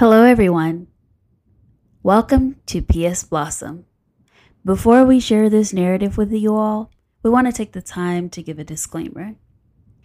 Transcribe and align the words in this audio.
Hello, 0.00 0.22
everyone. 0.22 0.86
Welcome 2.02 2.56
to 2.64 2.80
PS 2.80 3.22
Blossom. 3.22 3.84
Before 4.64 5.04
we 5.04 5.20
share 5.20 5.50
this 5.50 5.74
narrative 5.74 6.16
with 6.16 6.32
you 6.32 6.56
all, 6.56 6.90
we 7.22 7.28
want 7.28 7.48
to 7.48 7.52
take 7.52 7.72
the 7.72 7.82
time 7.82 8.30
to 8.30 8.42
give 8.42 8.58
a 8.58 8.64
disclaimer. 8.64 9.34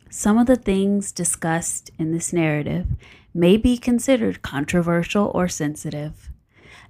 Some 0.09 0.37
of 0.37 0.47
the 0.47 0.57
things 0.57 1.13
discussed 1.13 1.91
in 1.97 2.11
this 2.11 2.33
narrative 2.33 2.87
may 3.33 3.55
be 3.55 3.77
considered 3.77 4.41
controversial 4.41 5.31
or 5.33 5.47
sensitive. 5.47 6.29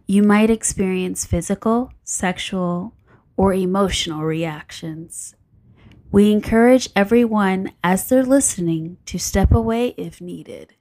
You 0.07 0.23
might 0.23 0.49
experience 0.49 1.25
physical, 1.25 1.93
sexual, 2.03 2.95
or 3.37 3.53
emotional 3.53 4.23
reactions. 4.23 5.35
We 6.11 6.31
encourage 6.31 6.89
everyone 6.95 7.71
as 7.83 8.09
they're 8.09 8.23
listening 8.23 8.97
to 9.05 9.19
step 9.19 9.53
away 9.53 9.89
if 9.89 10.19
needed. 10.21 10.73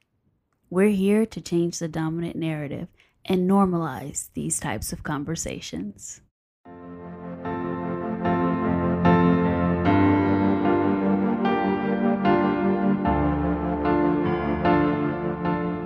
We're 0.71 0.89
here 0.89 1.27
to 1.27 1.41
change 1.41 1.79
the 1.79 1.89
dominant 1.89 2.37
narrative 2.37 2.89
and 3.27 3.49
normalize 3.49 4.31
these 4.33 4.59
types 4.59 4.93
of 4.93 5.03
conversations. 5.03 6.23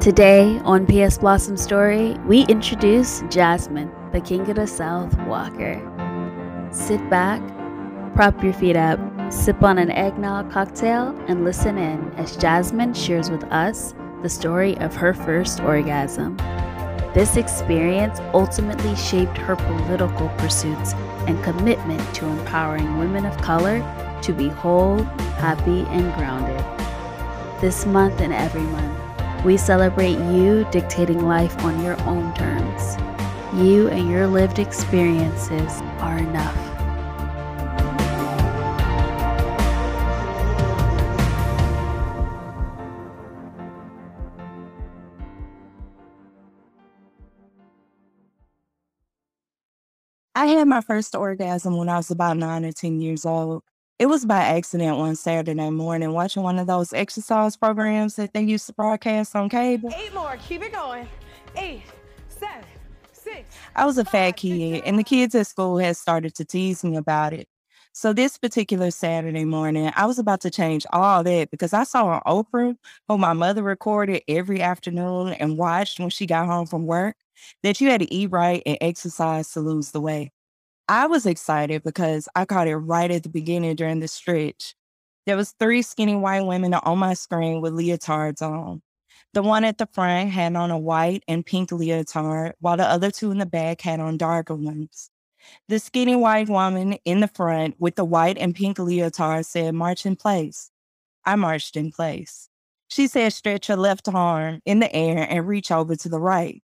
Today 0.01 0.60
on 0.64 0.87
PS 0.87 1.18
Blossom 1.18 1.56
Story, 1.56 2.16
we 2.24 2.42
introduce 2.46 3.23
Jasmine, 3.29 3.90
the 4.12 4.20
King 4.20 4.48
of 4.48 4.56
the 4.56 4.66
South 4.66 5.15
Walker. 5.26 5.82
Sit 6.70 7.10
back, 7.10 7.42
prop 8.15 8.42
your 8.42 8.52
feet 8.52 8.76
up, 8.76 9.01
sip 9.30 9.62
on 9.62 9.76
an 9.76 9.90
eggnog 9.90 10.51
cocktail, 10.52 11.18
and 11.26 11.45
listen 11.45 11.76
in 11.76 12.12
as 12.12 12.37
Jasmine 12.37 12.95
shares 12.95 13.29
with 13.29 13.42
us 13.45 13.92
the 14.22 14.28
story 14.28 14.77
of 14.78 14.96
her 14.96 15.14
first 15.14 15.60
orgasm. 15.60 16.36
This 17.14 17.36
experience 17.36 18.20
ultimately 18.34 18.95
shaped 18.96 19.38
her 19.38 19.56
political 19.56 20.29
pursuits 20.38 20.93
and 21.26 21.43
commitment 21.43 22.02
to 22.16 22.26
empowering 22.26 22.98
women 22.98 23.24
of 23.24 23.37
color 23.38 23.80
to 24.23 24.32
be 24.32 24.48
whole, 24.48 25.02
happy, 25.38 25.82
and 25.88 26.12
grounded. 26.15 26.65
This 27.60 27.87
month 27.87 28.20
and 28.20 28.32
every 28.32 28.62
month, 28.62 29.45
we 29.45 29.56
celebrate 29.56 30.18
you 30.32 30.66
dictating 30.71 31.26
life 31.26 31.56
on 31.65 31.82
your 31.82 32.00
own 32.02 32.34
terms. 32.34 32.96
You 33.54 33.88
and 33.88 34.10
your 34.10 34.26
lived 34.26 34.59
experiences 34.59 35.80
are 36.00 36.18
enough. 36.18 36.68
Had 50.69 50.77
my 50.77 50.80
first 50.83 51.15
orgasm 51.15 51.77
when 51.77 51.88
I 51.88 51.97
was 51.97 52.11
about 52.11 52.37
nine 52.37 52.65
or 52.65 52.73
10 52.73 53.01
years 53.01 53.24
old. 53.24 53.63
It 53.99 54.07
was 54.07 54.24
by 54.24 54.38
accident 54.38 54.97
one 54.99 55.16
Saturday 55.16 55.71
morning 55.71 56.13
watching 56.13 56.43
one 56.43 56.59
of 56.59 56.66
those 56.66 56.93
exercise 56.93 57.57
programs 57.57 58.16
that 58.16 58.33
they 58.33 58.43
used 58.43 58.66
to 58.66 58.73
broadcast 58.74 59.35
on 59.35 59.49
cable. 59.49 59.91
Eight 59.96 60.15
more. 60.15 60.37
Keep 60.46 60.63
it 60.63 60.73
going. 60.73 61.09
Eight, 61.57 61.83
seven, 62.29 62.65
six. 63.13 63.57
I 63.74 63.87
was 63.87 63.99
a 63.99 64.05
fat 64.05 64.33
kid, 64.33 64.83
and 64.84 64.99
the 64.99 65.05
kids 65.05 65.34
at 65.34 65.47
school 65.47 65.78
had 65.78 65.97
started 65.97 66.34
to 66.37 66.44
tease 66.44 66.84
me 66.84 66.97
about 66.97 67.33
it. 67.33 67.49
So 67.93 68.12
this 68.12 68.39
particular 68.39 68.93
Saturday 68.93 69.44
morning, 69.44 69.91
I 69.97 70.06
was 70.06 70.21
about 70.21 70.43
to 70.43 70.50
change 70.50 70.87
all 70.93 71.25
that 71.25 71.50
because 71.50 71.72
I 71.72 71.83
saw 71.83 72.06
on 72.06 72.21
Oprah, 72.27 72.77
who 73.09 73.19
my 73.19 73.33
mother 73.33 73.65
recorded 73.65 74.22
every 74.28 74.61
afternoon 74.61 75.33
and 75.33 75.59
watched 75.59 75.99
when 75.99 76.11
she 76.11 76.27
got 76.27 76.47
home 76.47 76.66
from 76.66 76.87
work, 76.87 77.16
that 77.65 77.81
you 77.81 77.91
had 77.91 78.00
to 78.03 78.15
eat 78.15 78.31
right 78.31 78.62
and 78.65 78.78
exercise 78.81 79.50
to 79.53 79.61
lose 79.61 79.91
the 79.91 80.00
weight. 80.00 80.31
I 80.91 81.06
was 81.06 81.26
excited 81.26 81.82
because 81.82 82.31
I 82.34 82.47
caught 82.47 82.66
it 82.66 82.76
right 82.76 83.10
at 83.10 83.22
the 83.22 83.28
beginning 83.28 83.76
during 83.76 84.00
the 84.00 84.08
stretch. 84.08 84.75
There 85.26 85.37
was 85.37 85.54
three 85.59 85.82
skinny 85.82 86.16
white 86.16 86.47
women 86.47 86.72
on 86.72 86.99
my 86.99 87.12
screen 87.12 87.60
with 87.60 87.75
leotards 87.75 88.41
on. 88.41 88.81
The 89.34 89.43
one 89.43 89.65
at 89.65 89.77
the 89.77 89.84
front 89.84 90.31
had 90.31 90.56
on 90.56 90.71
a 90.71 90.78
white 90.78 91.25
and 91.28 91.44
pink 91.44 91.72
leotard, 91.72 92.54
while 92.60 92.78
the 92.78 92.87
other 92.88 93.10
two 93.10 93.31
in 93.31 93.37
the 93.37 93.44
back 93.44 93.82
had 93.82 94.00
on 94.00 94.16
darker 94.16 94.54
ones. 94.54 95.10
The 95.69 95.78
skinny 95.78 96.16
white 96.16 96.48
woman 96.48 96.94
in 97.04 97.21
the 97.21 97.28
front 97.28 97.75
with 97.78 97.97
the 97.97 98.06
white 98.06 98.38
and 98.38 98.54
pink 98.54 98.78
leotard 98.78 99.44
said, 99.44 99.75
March 99.75 100.06
in 100.06 100.16
place. 100.16 100.71
I 101.27 101.37
marched 101.37 101.77
in 101.77 101.93
place. 101.93 102.48
She 102.88 103.09
said, 103.09 103.34
stretch 103.34 103.69
your 103.69 103.77
left 103.77 104.09
arm 104.09 104.62
in 104.65 104.78
the 104.78 104.91
air 104.97 105.27
and 105.28 105.47
reach 105.47 105.71
over 105.71 105.94
to 105.97 106.09
the 106.09 106.19
right. 106.19 106.62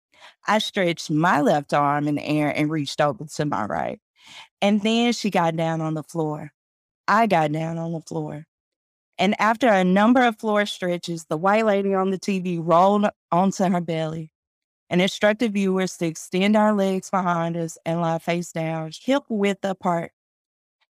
I 0.47 0.57
stretched 0.59 1.11
my 1.11 1.43
left 1.43 1.75
arm 1.75 2.09
in 2.09 2.15
the 2.15 2.25
air 2.25 2.49
and 2.49 2.71
reached 2.71 3.03
over 3.03 3.27
to 3.27 3.45
my 3.45 3.67
right. 3.67 4.01
And 4.61 4.83
then 4.83 5.13
she 5.13 5.31
got 5.31 5.57
down 5.57 5.81
on 5.81 5.95
the 5.95 6.03
floor. 6.03 6.53
I 7.07 7.27
got 7.27 7.53
down 7.53 7.79
on 7.79 7.93
the 7.93 8.01
floor. 8.01 8.47
And 9.19 9.35
after 9.41 9.69
a 9.69 9.85
number 9.85 10.23
of 10.23 10.39
floor 10.39 10.67
stretches, 10.67 11.25
the 11.25 11.37
white 11.37 11.65
lady 11.65 11.95
on 11.95 12.11
the 12.11 12.19
TV 12.19 12.59
rolled 12.61 13.07
onto 13.33 13.65
her 13.65 13.81
belly 13.81 14.31
and 14.91 15.01
instructed 15.01 15.55
viewers 15.55 15.97
to 15.97 16.07
extend 16.07 16.57
our 16.57 16.73
legs 16.73 17.11
behind 17.11 17.57
us 17.57 17.79
and 17.85 18.01
lie 18.01 18.19
face 18.19 18.53
down, 18.53 18.93
hip 19.03 19.23
width 19.29 19.65
apart. 19.65 20.13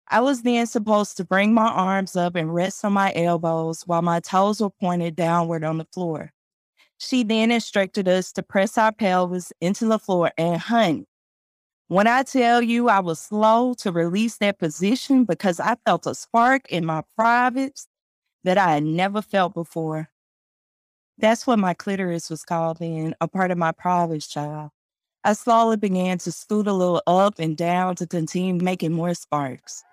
I 0.07 0.21
was 0.21 0.43
then 0.43 0.67
supposed 0.67 1.17
to 1.17 1.25
bring 1.25 1.53
my 1.53 1.67
arms 1.67 2.15
up 2.15 2.35
and 2.35 2.53
rest 2.53 2.85
on 2.85 2.93
my 2.93 3.11
elbows 3.15 3.83
while 3.87 4.01
my 4.01 4.19
toes 4.19 4.61
were 4.61 4.69
pointed 4.69 5.15
downward 5.15 5.63
on 5.63 5.77
the 5.77 5.87
floor. 5.93 6.31
She 6.97 7.23
then 7.23 7.51
instructed 7.51 8.07
us 8.07 8.31
to 8.33 8.43
press 8.43 8.77
our 8.77 8.91
pelvis 8.91 9.51
into 9.61 9.85
the 9.85 9.99
floor 9.99 10.31
and 10.37 10.61
hunt. 10.61 11.07
When 11.87 12.07
I 12.07 12.23
tell 12.23 12.63
you 12.63 12.89
I 12.89 12.99
was 12.99 13.19
slow 13.19 13.75
to 13.75 13.91
release 13.91 14.37
that 14.37 14.57
position 14.57 15.23
because 15.23 15.59
I 15.59 15.75
felt 15.85 16.07
a 16.07 16.15
spark 16.15 16.67
in 16.69 16.83
my 16.83 17.03
privates 17.15 17.87
that 18.43 18.57
I 18.57 18.73
had 18.73 18.83
never 18.83 19.21
felt 19.21 19.53
before. 19.53 20.09
That's 21.19 21.45
what 21.45 21.59
my 21.59 21.75
clitoris 21.75 22.29
was 22.29 22.43
called 22.43 22.81
in, 22.81 23.13
a 23.21 23.27
part 23.27 23.51
of 23.51 23.59
my 23.59 23.71
privates, 23.71 24.27
child. 24.27 24.71
I 25.23 25.33
slowly 25.33 25.77
began 25.77 26.17
to 26.19 26.31
scoot 26.31 26.65
a 26.65 26.73
little 26.73 27.03
up 27.05 27.35
and 27.37 27.55
down 27.55 27.95
to 27.97 28.07
continue 28.07 28.55
making 28.55 28.91
more 28.91 29.13
sparks. 29.13 29.83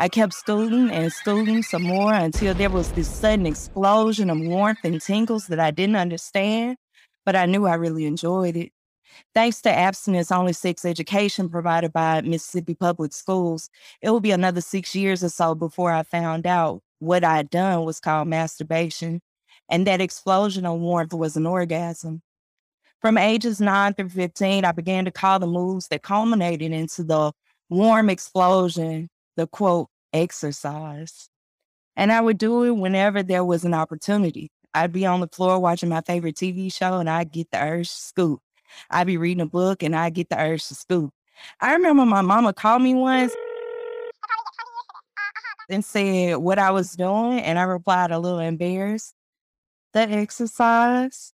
I 0.00 0.08
kept 0.08 0.34
scooting 0.34 0.90
and 0.90 1.12
scooting 1.12 1.62
some 1.62 1.84
more 1.84 2.14
until 2.14 2.52
there 2.54 2.70
was 2.70 2.90
this 2.92 3.08
sudden 3.08 3.46
explosion 3.46 4.28
of 4.28 4.40
warmth 4.40 4.80
and 4.82 5.00
tingles 5.00 5.46
that 5.46 5.60
I 5.60 5.70
didn't 5.70 5.96
understand, 5.96 6.78
but 7.24 7.36
I 7.36 7.46
knew 7.46 7.66
I 7.66 7.74
really 7.74 8.06
enjoyed 8.06 8.56
it. 8.56 8.72
Thanks 9.34 9.60
to 9.62 9.70
abstinence 9.70 10.30
only 10.32 10.52
sex 10.52 10.84
education 10.84 11.48
provided 11.48 11.92
by 11.92 12.20
Mississippi 12.22 12.74
Public 12.74 13.12
Schools, 13.12 13.70
it 14.02 14.10
will 14.10 14.20
be 14.20 14.30
another 14.30 14.60
six 14.60 14.94
years 14.94 15.22
or 15.22 15.28
so 15.28 15.54
before 15.54 15.92
I 15.92 16.02
found 16.02 16.46
out 16.46 16.82
what 16.98 17.24
I 17.24 17.36
had 17.36 17.50
done 17.50 17.84
was 17.84 18.00
called 18.00 18.28
masturbation 18.28 19.20
and 19.68 19.86
that 19.86 20.00
explosion 20.00 20.66
of 20.66 20.80
warmth 20.80 21.12
was 21.12 21.36
an 21.36 21.46
orgasm. 21.46 22.22
From 23.00 23.18
ages 23.18 23.60
9 23.60 23.94
through 23.94 24.08
15, 24.08 24.64
I 24.64 24.72
began 24.72 25.04
to 25.04 25.10
call 25.10 25.38
the 25.38 25.46
moves 25.46 25.88
that 25.88 26.02
culminated 26.02 26.72
into 26.72 27.04
the 27.04 27.32
warm 27.68 28.10
explosion, 28.10 29.08
the 29.36 29.46
quote, 29.46 29.88
exercise. 30.12 31.28
And 31.96 32.10
I 32.10 32.20
would 32.20 32.38
do 32.38 32.64
it 32.64 32.72
whenever 32.72 33.22
there 33.22 33.44
was 33.44 33.64
an 33.64 33.74
opportunity. 33.74 34.50
I'd 34.74 34.92
be 34.92 35.06
on 35.06 35.20
the 35.20 35.28
floor 35.28 35.58
watching 35.58 35.88
my 35.88 36.00
favorite 36.00 36.36
TV 36.36 36.72
show 36.72 36.98
and 36.98 37.08
I'd 37.08 37.32
get 37.32 37.50
the 37.50 37.62
urge 37.62 37.88
to 37.88 37.94
scoop. 37.94 38.40
I'd 38.90 39.06
be 39.06 39.16
reading 39.16 39.42
a 39.42 39.46
book 39.46 39.82
and 39.82 39.94
I'd 39.94 40.14
get 40.14 40.28
the 40.28 40.40
urge 40.40 40.66
to 40.68 40.74
scoop. 40.74 41.12
I 41.60 41.72
remember 41.74 42.04
my 42.04 42.22
mama 42.22 42.52
called 42.52 42.82
me 42.82 42.94
once 42.94 43.34
and 45.68 45.84
said 45.84 46.36
what 46.38 46.58
I 46.58 46.70
was 46.70 46.92
doing, 46.92 47.40
and 47.40 47.58
I 47.58 47.62
replied 47.62 48.10
a 48.10 48.18
little 48.18 48.40
embarrassed 48.40 49.14
the 49.92 50.00
exercise? 50.00 51.32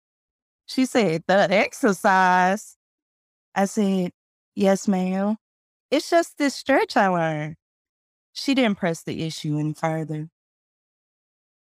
She 0.65 0.85
said, 0.85 1.23
the 1.27 1.47
exercise? 1.51 2.75
I 3.55 3.65
said, 3.65 4.11
yes, 4.55 4.87
ma'am. 4.87 5.37
It's 5.91 6.09
just 6.09 6.37
this 6.37 6.55
stretch 6.55 6.95
I 6.95 7.07
learned. 7.07 7.55
She 8.33 8.53
didn't 8.53 8.77
press 8.77 9.03
the 9.03 9.23
issue 9.23 9.57
any 9.57 9.73
further. 9.73 10.29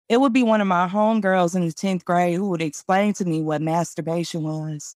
It 0.08 0.20
would 0.20 0.32
be 0.32 0.42
one 0.42 0.60
of 0.60 0.66
my 0.66 0.88
homegirls 0.88 1.54
in 1.54 1.66
the 1.66 1.72
10th 1.72 2.04
grade 2.04 2.36
who 2.36 2.48
would 2.50 2.62
explain 2.62 3.14
to 3.14 3.24
me 3.24 3.40
what 3.40 3.62
masturbation 3.62 4.42
was. 4.42 4.96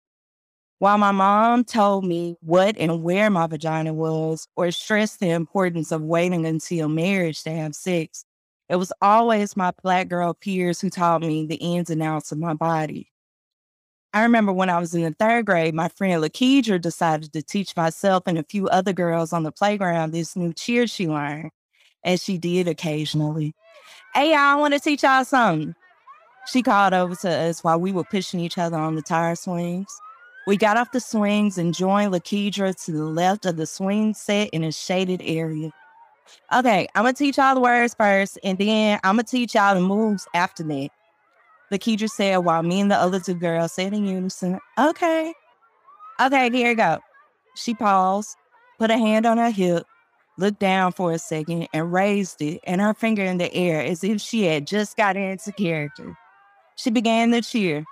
While 0.83 0.97
my 0.97 1.13
mom 1.13 1.63
told 1.63 2.03
me 2.03 2.35
what 2.41 2.75
and 2.77 3.03
where 3.03 3.29
my 3.29 3.47
vagina 3.47 3.93
was, 3.93 4.49
or 4.57 4.69
stressed 4.71 5.21
the 5.21 5.29
importance 5.29 5.93
of 5.93 6.01
waiting 6.01 6.45
until 6.45 6.89
marriage 6.89 7.41
to 7.43 7.51
have 7.51 7.73
sex, 7.73 8.25
it 8.67 8.75
was 8.75 8.91
always 9.01 9.55
my 9.55 9.71
black 9.81 10.09
girl 10.09 10.33
peers 10.33 10.81
who 10.81 10.89
taught 10.89 11.21
me 11.21 11.45
the 11.45 11.55
ins 11.55 11.89
and 11.89 12.03
outs 12.03 12.33
of 12.33 12.37
my 12.37 12.53
body. 12.53 13.09
I 14.13 14.23
remember 14.23 14.51
when 14.51 14.69
I 14.69 14.77
was 14.77 14.93
in 14.93 15.03
the 15.03 15.15
third 15.17 15.45
grade, 15.45 15.73
my 15.73 15.87
friend 15.87 16.21
Lakedra 16.21 16.81
decided 16.81 17.31
to 17.31 17.41
teach 17.41 17.77
myself 17.77 18.23
and 18.25 18.37
a 18.37 18.43
few 18.43 18.67
other 18.67 18.91
girls 18.91 19.31
on 19.31 19.43
the 19.43 19.53
playground 19.53 20.11
this 20.11 20.35
new 20.35 20.51
cheer 20.51 20.85
she 20.85 21.07
learned, 21.07 21.51
as 22.03 22.21
she 22.21 22.37
did 22.37 22.67
occasionally. 22.67 23.55
Hey, 24.13 24.31
y'all, 24.31 24.39
I 24.39 24.55
want 24.55 24.73
to 24.73 24.81
teach 24.81 25.03
y'all 25.03 25.23
something. 25.23 25.75
She 26.47 26.61
called 26.61 26.93
over 26.93 27.15
to 27.15 27.29
us 27.29 27.63
while 27.63 27.79
we 27.79 27.93
were 27.93 28.03
pushing 28.03 28.41
each 28.41 28.57
other 28.57 28.75
on 28.75 28.95
the 28.95 29.01
tire 29.01 29.35
swings. 29.35 29.87
We 30.45 30.57
got 30.57 30.75
off 30.75 30.91
the 30.91 30.99
swings 30.99 31.57
and 31.57 31.73
joined 31.73 32.13
Lakedra 32.13 32.75
to 32.85 32.91
the 32.91 33.05
left 33.05 33.45
of 33.45 33.55
the 33.55 33.65
swing 33.65 34.13
set 34.13 34.49
in 34.49 34.63
a 34.63 34.73
shaded 34.73 35.21
area. 35.23 35.71
Okay, 36.53 36.87
I'm 36.95 37.03
gonna 37.03 37.13
teach 37.13 37.37
y'all 37.37 37.55
the 37.55 37.61
words 37.61 37.93
first, 37.93 38.37
and 38.43 38.57
then 38.57 38.99
I'm 39.03 39.15
gonna 39.15 39.23
teach 39.23 39.55
y'all 39.55 39.75
the 39.75 39.81
moves 39.81 40.27
after 40.33 40.63
that. 40.63 40.89
Lakedra 41.71 42.09
said 42.09 42.37
while 42.37 42.61
me 42.61 42.81
and 42.81 42.91
the 42.91 42.95
other 42.95 43.19
two 43.19 43.35
girls 43.35 43.73
said 43.73 43.93
in 43.93 44.05
unison, 44.05 44.59
okay. 44.77 45.33
Okay, 46.19 46.49
here 46.51 46.69
we 46.69 46.75
go. 46.75 46.99
She 47.55 47.73
paused, 47.73 48.35
put 48.79 48.91
a 48.91 48.97
hand 48.97 49.25
on 49.25 49.37
her 49.37 49.49
hip, 49.49 49.85
looked 50.37 50.59
down 50.59 50.91
for 50.91 51.13
a 51.13 51.19
second, 51.19 51.69
and 51.73 51.93
raised 51.93 52.41
it 52.41 52.59
and 52.65 52.81
her 52.81 52.93
finger 52.93 53.23
in 53.23 53.37
the 53.37 53.53
air 53.53 53.81
as 53.81 54.03
if 54.03 54.19
she 54.19 54.43
had 54.43 54.67
just 54.67 54.97
got 54.97 55.15
into 55.15 55.51
character. 55.53 56.15
She 56.75 56.89
began 56.89 57.31
to 57.31 57.41
cheer. 57.41 57.85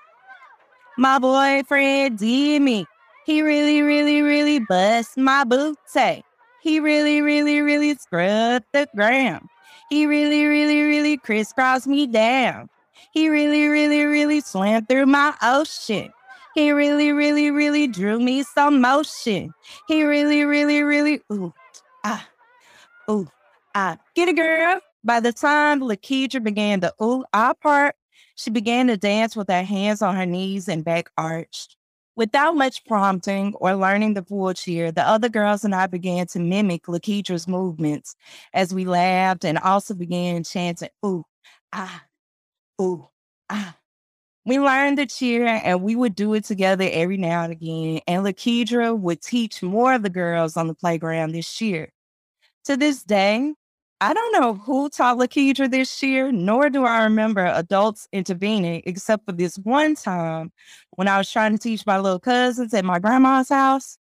My 0.98 1.20
boyfriend 1.20 2.20
did 2.20 2.62
me. 2.62 2.86
He 3.26 3.42
really, 3.42 3.82
really, 3.82 4.22
really 4.22 4.60
bust 4.60 5.18
my 5.18 5.44
booty. 5.44 6.24
He 6.62 6.80
really, 6.80 7.22
really, 7.22 7.62
really 7.62 7.96
scrubbed 7.96 8.66
the 8.74 8.88
ground. 8.96 9.48
He 9.90 10.06
really, 10.06 10.46
really, 10.46 10.82
really 10.84 11.18
crisscrossed 11.18 11.88
me 11.88 12.08
down. 12.08 12.70
He 13.14 13.30
really, 13.30 13.68
really, 13.68 14.04
really 14.06 14.42
swam 14.42 14.86
through 14.86 15.08
my 15.08 15.34
ocean. 15.42 16.12
He 16.56 16.72
really, 16.72 17.12
really, 17.12 17.52
really 17.52 17.88
drew 17.88 18.20
me 18.20 18.44
some 18.44 18.82
motion. 18.82 19.54
He 19.88 20.04
really, 20.04 20.44
really, 20.44 20.84
really, 20.84 21.22
ooh, 21.32 21.54
ah, 22.04 22.28
ooh, 23.10 23.28
ah. 23.76 23.98
Get 24.16 24.30
a 24.30 24.34
girl. 24.34 24.80
By 25.04 25.20
the 25.20 25.34
time 25.34 25.80
Lakedra 25.80 26.44
began 26.44 26.82
the 26.82 26.94
ooh, 27.02 27.24
ah 27.34 27.54
part, 27.54 27.96
she 28.42 28.50
began 28.50 28.88
to 28.88 28.98
dance 28.98 29.36
with 29.36 29.48
her 29.50 29.64
hands 29.64 30.02
on 30.02 30.16
her 30.16 30.26
knees 30.26 30.68
and 30.68 30.84
back 30.84 31.12
arched. 31.18 31.76
Without 32.16 32.56
much 32.56 32.84
prompting 32.86 33.54
or 33.56 33.76
learning 33.76 34.16
the 34.16 34.24
full 34.24 34.54
cheer, 34.54 34.92
the 34.92 35.08
other 35.08 35.30
girls 35.30 35.64
and 35.64 35.74
I 35.74 35.88
began 35.88 36.28
to 36.28 36.40
mimic 36.40 36.84
Lakedra's 36.84 37.48
movements 37.48 38.16
as 38.54 38.74
we 38.74 38.86
laughed 38.86 39.46
and 39.46 39.58
also 39.60 39.94
began 39.94 40.44
chanting, 40.44 40.90
ooh, 41.06 41.24
ah, 41.72 42.04
ooh, 42.82 43.08
ah. 43.50 43.78
We 44.46 44.60
learned 44.60 44.98
the 44.98 45.06
cheer 45.06 45.46
and 45.46 45.84
we 45.84 45.96
would 45.96 46.16
do 46.16 46.34
it 46.34 46.46
together 46.46 46.90
every 46.92 47.18
now 47.18 47.44
and 47.44 47.52
again. 47.52 48.02
And 48.08 48.26
Lakedra 48.26 48.98
would 48.98 49.22
teach 49.22 49.62
more 49.62 49.94
of 49.94 50.02
the 50.02 50.10
girls 50.10 50.58
on 50.58 50.68
the 50.68 50.74
playground 50.74 51.34
this 51.34 51.62
year. 51.62 51.94
To 52.66 52.76
this 52.76 53.04
day, 53.04 53.54
I 54.02 54.16
don't 54.16 54.32
know 54.32 54.56
who 54.56 54.90
taught 54.90 55.20
Lakedra 55.20 55.70
this 55.70 56.02
year, 56.02 56.32
nor 56.32 56.72
do 56.72 56.86
I 56.86 57.04
remember 57.04 57.46
adults 57.46 58.08
intervening, 58.12 58.82
except 58.88 59.28
for 59.28 59.32
this 59.32 59.58
one 59.58 59.94
time 59.94 60.52
when 60.96 61.08
I 61.08 61.20
was 61.20 61.32
trying 61.32 61.52
to 61.52 61.60
teach 61.60 61.86
my 61.86 62.00
little 62.00 62.20
cousins 62.20 62.74
at 62.74 62.84
my 62.84 62.98
grandma's 62.98 63.50
house. 63.50 64.00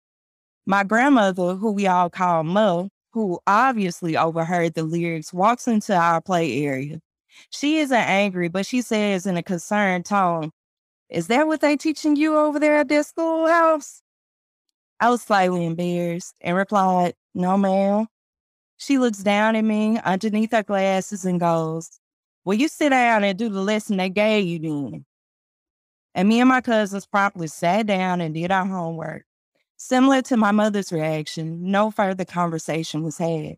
My 0.66 0.86
grandmother, 0.86 1.56
who 1.56 1.74
we 1.74 1.86
all 1.88 2.10
call 2.10 2.44
Mo, 2.46 2.90
who 3.12 3.40
obviously 3.46 4.16
overheard 4.16 4.74
the 4.74 4.84
lyrics, 4.84 5.34
walks 5.34 5.68
into 5.68 5.94
our 5.94 6.22
play 6.22 6.64
area. 6.64 7.02
She 7.50 7.80
isn't 7.80 7.98
angry, 7.98 8.48
but 8.48 8.66
she 8.66 8.82
says 8.82 9.26
in 9.26 9.36
a 9.36 9.44
concerned 9.44 10.06
tone, 10.06 10.52
Is 11.10 11.28
that 11.28 11.46
what 11.46 11.60
they 11.60 11.76
teaching 11.76 12.16
you 12.16 12.38
over 12.38 12.58
there 12.58 12.80
at 12.80 12.88
that 12.88 13.06
schoolhouse? 13.06 14.02
I 15.02 15.10
was 15.10 15.24
slightly 15.24 15.66
embarrassed 15.66 16.36
and 16.40 16.56
replied, 16.56 17.16
No, 17.36 17.58
ma'am. 17.58 18.08
She 18.82 18.98
looks 18.98 19.18
down 19.18 19.58
at 19.58 19.66
me 19.66 20.00
underneath 20.00 20.54
her 20.54 20.64
glasses 20.64 21.26
and 21.26 21.38
goes, 21.38 22.00
Well, 22.46 22.58
you 22.58 22.70
sit 22.70 22.90
down 22.90 23.26
and 23.26 23.38
do 23.38 23.50
the 23.50 23.62
lesson 23.62 23.98
they 23.98 24.10
gave 24.10 24.48
you 24.48 24.60
then. 24.60 25.06
And 26.16 26.30
me 26.30 26.40
and 26.40 26.48
my 26.48 26.62
cousins 26.62 27.06
promptly 27.06 27.48
sat 27.48 27.88
down 27.88 28.22
and 28.22 28.34
did 28.34 28.52
our 28.52 28.66
homework. 28.66 29.26
Similar 29.76 30.22
to 30.24 30.38
my 30.38 30.52
mother's 30.52 30.94
reaction, 30.94 31.70
no 31.70 31.92
further 31.92 32.24
conversation 32.24 33.04
was 33.04 33.18
had. 33.18 33.58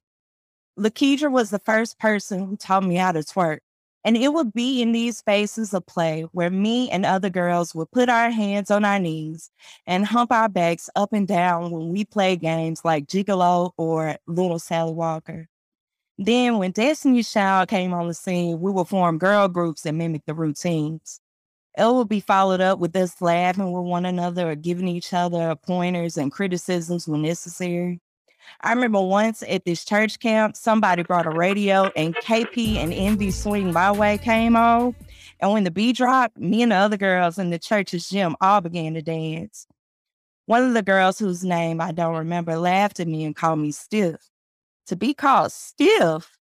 Lakedra 0.78 1.32
was 1.32 1.52
the 1.52 1.60
first 1.60 2.00
person 2.00 2.48
who 2.48 2.58
taught 2.58 2.84
me 2.84 2.96
how 2.96 3.12
to 3.12 3.20
twerk. 3.20 3.60
And 4.04 4.18
it 4.18 4.34
would 4.34 4.54
be 4.54 4.82
in 4.82 4.94
these 4.94 5.18
spaces 5.18 5.74
of 5.74 5.86
play 5.86 6.24
where 6.32 6.50
me 6.50 6.90
and 6.90 7.06
other 7.06 7.30
girls 7.30 7.76
would 7.76 7.92
put 7.92 8.10
our 8.10 8.32
hands 8.32 8.72
on 8.72 8.84
our 8.84 9.00
knees 9.00 9.52
and 9.86 10.06
hump 10.06 10.32
our 10.32 10.50
backs 10.50 10.90
up 10.96 11.14
and 11.14 11.28
down 11.28 11.70
when 11.72 11.90
we 11.90 12.06
play 12.06 12.36
games 12.36 12.84
like 12.84 13.08
Gigolo 13.08 13.72
or 13.78 14.18
Little 14.28 14.60
Sally 14.60 14.94
Walker. 14.94 15.48
Then, 16.18 16.58
when 16.60 16.72
Destiny 16.72 17.24
Child 17.24 17.70
came 17.70 17.94
on 17.94 18.08
the 18.08 18.14
scene, 18.14 18.60
we 18.60 18.72
would 18.72 18.88
form 18.88 19.18
girl 19.18 19.48
groups 19.48 19.86
and 19.86 19.98
mimic 19.98 20.24
the 20.26 20.34
routines. 20.36 21.20
It 21.78 21.86
would 21.92 22.10
be 22.10 22.20
followed 22.20 22.62
up 22.62 22.80
with 22.80 22.96
us 22.96 23.22
laughing 23.22 23.72
with 23.72 23.86
one 23.86 24.06
another 24.06 24.52
or 24.52 24.56
giving 24.56 24.88
each 24.88 25.14
other 25.14 25.56
pointers 25.56 26.18
and 26.18 26.32
criticisms 26.32 27.08
when 27.08 27.24
necessary. 27.24 28.02
I 28.62 28.74
remember 28.74 29.02
once 29.02 29.44
at 29.48 29.66
this 29.66 29.86
church 29.86 30.20
camp, 30.20 30.58
somebody 30.58 31.04
brought 31.04 31.26
a 31.26 31.32
radio 31.32 31.92
and 31.96 32.16
KP 32.16 32.76
and 32.76 32.92
Envyi 32.92 33.32
Swing 33.32 33.72
My 33.72 33.92
Way 33.92 34.18
came 34.18 34.56
on. 34.56 34.96
And 35.40 35.52
when 35.52 35.64
the 35.64 35.72
beat 35.72 35.96
dropped, 35.96 36.38
me 36.38 36.62
and 36.62 36.72
the 36.72 36.76
other 36.76 36.98
girls 36.98 37.40
in 37.40 37.50
the 37.50 37.58
church's 37.58 38.10
gym 38.10 38.36
all 38.42 38.62
began 38.62 38.94
to 38.94 39.02
dance. 39.02 39.66
One 40.46 40.64
of 40.64 40.74
the 40.74 40.84
girls 40.84 41.18
whose 41.18 41.44
name 41.44 41.80
I 41.80 41.92
don't 41.92 42.16
remember 42.16 42.58
laughed 42.58 43.00
at 43.00 43.08
me 43.08 43.24
and 43.24 43.36
called 43.36 43.60
me 43.60 43.72
stiff. 43.72 44.30
To 44.88 44.96
be 44.96 45.14
called 45.14 45.52
stiff 45.52 46.38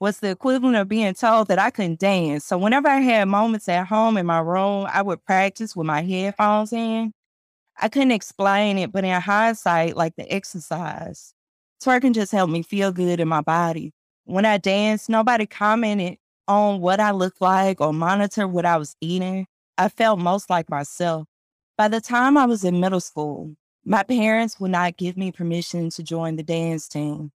was 0.00 0.20
the 0.20 0.30
equivalent 0.30 0.76
of 0.76 0.88
being 0.88 1.14
told 1.14 1.48
that 1.48 1.58
I 1.58 1.70
couldn't 1.70 2.00
dance. 2.00 2.44
So 2.44 2.58
whenever 2.58 2.88
I 2.88 3.00
had 3.00 3.28
moments 3.28 3.68
at 3.68 3.86
home 3.86 4.16
in 4.16 4.26
my 4.26 4.40
room, 4.40 4.86
I 4.90 5.02
would 5.02 5.24
practice 5.24 5.76
with 5.76 5.86
my 5.86 6.02
headphones 6.02 6.72
in. 6.72 7.12
I 7.80 7.88
couldn't 7.88 8.12
explain 8.12 8.78
it, 8.78 8.92
but 8.92 9.04
in 9.04 9.20
hindsight, 9.20 9.96
like 9.96 10.14
the 10.16 10.30
exercise, 10.32 11.33
twerking 11.84 12.14
just 12.14 12.32
helped 12.32 12.52
me 12.52 12.62
feel 12.62 12.92
good 12.92 13.20
in 13.20 13.28
my 13.28 13.42
body. 13.42 13.92
When 14.24 14.46
I 14.46 14.58
danced, 14.58 15.08
nobody 15.08 15.46
commented 15.46 16.16
on 16.48 16.80
what 16.80 17.00
I 17.00 17.10
looked 17.10 17.40
like 17.40 17.80
or 17.80 17.92
monitored 17.92 18.50
what 18.50 18.64
I 18.64 18.76
was 18.76 18.96
eating. 19.00 19.46
I 19.76 19.88
felt 19.88 20.18
most 20.18 20.48
like 20.48 20.70
myself. 20.70 21.26
By 21.76 21.88
the 21.88 22.00
time 22.00 22.36
I 22.36 22.46
was 22.46 22.64
in 22.64 22.80
middle 22.80 23.00
school, 23.00 23.54
my 23.84 24.02
parents 24.02 24.58
would 24.60 24.70
not 24.70 24.96
give 24.96 25.16
me 25.16 25.30
permission 25.30 25.90
to 25.90 26.02
join 26.02 26.36
the 26.36 26.42
dance 26.42 26.88
team. 26.88 27.32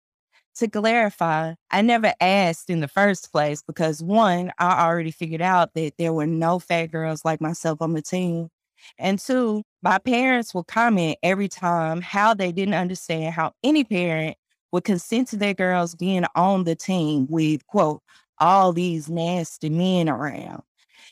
To 0.57 0.69
clarify, 0.69 1.55
I 1.71 1.81
never 1.81 2.13
asked 2.21 2.69
in 2.69 2.79
the 2.79 2.87
first 2.87 3.31
place 3.31 3.61
because 3.61 4.01
one, 4.01 4.51
I 4.59 4.85
already 4.85 5.11
figured 5.11 5.41
out 5.41 5.73
that 5.73 5.93
there 5.97 6.13
were 6.13 6.27
no 6.27 6.59
fat 6.59 6.87
girls 6.91 7.25
like 7.25 7.41
myself 7.41 7.81
on 7.81 7.93
the 7.93 8.01
team. 8.01 8.49
And 8.97 9.17
two, 9.19 9.63
my 9.85 9.99
parents 9.99 10.51
would 10.55 10.65
comment 10.65 11.15
every 11.21 11.47
time 11.47 12.01
how 12.01 12.33
they 12.33 12.51
didn't 12.51 12.73
understand 12.73 13.35
how 13.35 13.53
any 13.63 13.83
parent 13.83 14.35
would 14.71 14.83
consent 14.83 15.27
to 15.27 15.37
their 15.37 15.53
girls 15.53 15.93
being 15.93 16.25
on 16.35 16.63
the 16.63 16.75
team 16.75 17.27
with, 17.29 17.65
quote, 17.67 18.01
all 18.39 18.73
these 18.73 19.11
nasty 19.11 19.69
men 19.69 20.09
around. 20.09 20.63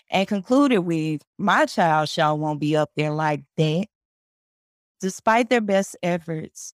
And 0.09 0.27
concluded 0.27 0.79
with, 0.79 1.21
my 1.37 1.67
child 1.67 2.09
shall 2.09 2.35
won't 2.35 2.59
be 2.59 2.75
up 2.75 2.89
there 2.95 3.11
like 3.11 3.43
that. 3.57 3.85
Despite 5.01 5.51
their 5.51 5.61
best 5.61 5.95
efforts, 6.01 6.73